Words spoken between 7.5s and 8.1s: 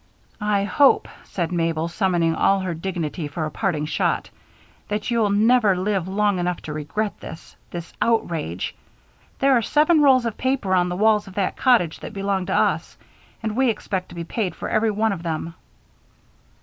this